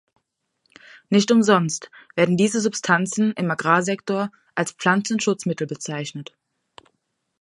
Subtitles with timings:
[1.11, 6.35] Nicht umsonst werden diese Substanzen im Agrarsektor als Pflanzenschutzmittel bezeichnet.